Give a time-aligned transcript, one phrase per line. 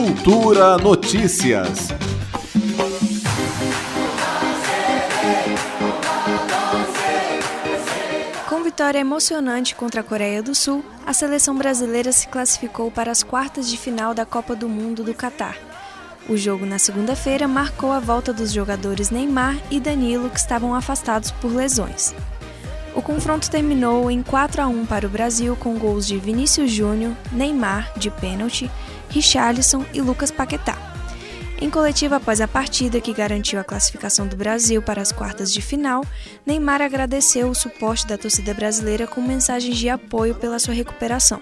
[0.00, 1.88] Cultura Notícias.
[8.48, 13.22] Com vitória emocionante contra a Coreia do Sul, a seleção brasileira se classificou para as
[13.22, 15.58] quartas de final da Copa do Mundo do Catar.
[16.26, 21.30] O jogo na segunda-feira marcou a volta dos jogadores Neymar e Danilo, que estavam afastados
[21.30, 22.14] por lesões.
[22.94, 27.16] O confronto terminou em 4 a 1 para o Brasil com gols de Vinícius Júnior,
[27.30, 28.70] Neymar de pênalti,
[29.08, 30.76] Richarlison e Lucas Paquetá.
[31.60, 35.60] Em coletiva após a partida que garantiu a classificação do Brasil para as quartas de
[35.60, 36.02] final,
[36.44, 41.40] Neymar agradeceu o suporte da torcida brasileira com mensagens de apoio pela sua recuperação.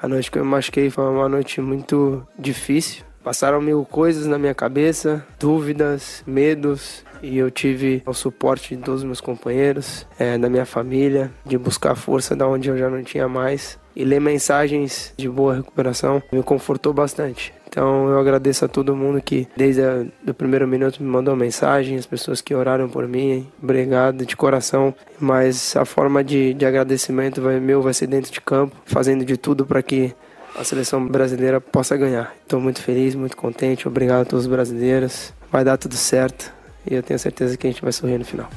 [0.00, 3.04] A noite que eu me machuquei foi uma noite muito difícil.
[3.22, 9.00] Passaram mil coisas na minha cabeça, dúvidas, medos, e eu tive o suporte de todos
[9.00, 13.02] os meus companheiros, é, da minha família, de buscar força da onde eu já não
[13.02, 13.78] tinha mais.
[13.94, 17.54] E ler mensagens de boa recuperação me confortou bastante.
[17.68, 19.82] Então eu agradeço a todo mundo que desde
[20.26, 24.94] o primeiro minuto me mandou mensagem, as pessoas que oraram por mim, obrigado de coração.
[25.20, 29.36] Mas a forma de, de agradecimento vai, meu vai ser dentro de campo, fazendo de
[29.36, 30.14] tudo para que
[30.56, 32.34] a seleção brasileira possa ganhar.
[32.42, 35.32] Estou muito feliz, muito contente, obrigado a todos os brasileiros.
[35.50, 36.52] Vai dar tudo certo
[36.88, 38.48] e eu tenho certeza que a gente vai sorrir no final.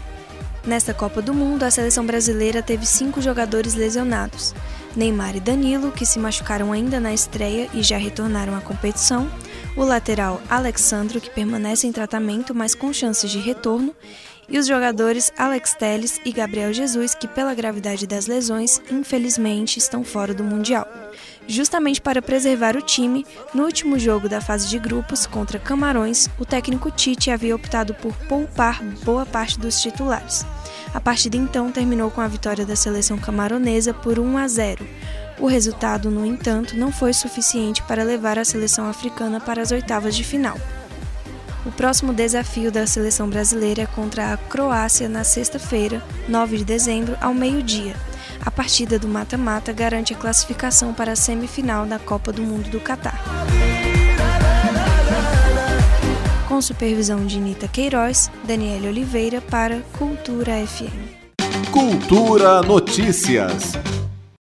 [0.65, 4.55] Nesta Copa do Mundo, a seleção brasileira teve cinco jogadores lesionados:
[4.95, 9.30] Neymar e Danilo, que se machucaram ainda na estreia e já retornaram à competição,
[9.77, 13.93] o lateral Alexandro, que permanece em tratamento, mas com chances de retorno,
[14.49, 20.03] e os jogadores Alex Telles e Gabriel Jesus, que, pela gravidade das lesões, infelizmente estão
[20.03, 20.87] fora do Mundial.
[21.47, 26.45] Justamente para preservar o time, no último jogo da fase de grupos contra Camarões, o
[26.45, 30.45] técnico Tite havia optado por poupar boa parte dos titulares.
[30.93, 34.87] A partida então terminou com a vitória da seleção camaronesa por 1 a 0.
[35.37, 40.15] O resultado, no entanto, não foi suficiente para levar a seleção africana para as oitavas
[40.15, 40.57] de final.
[41.65, 47.17] O próximo desafio da seleção brasileira é contra a Croácia na sexta-feira, 9 de dezembro,
[47.20, 47.95] ao meio-dia.
[48.45, 52.80] A partida do mata-mata garante a classificação para a semifinal da Copa do Mundo do
[52.80, 53.20] Catar.
[56.48, 61.72] Com supervisão de Nita Queiroz, Daniela Oliveira para Cultura FM.
[61.72, 63.73] Cultura Notícias.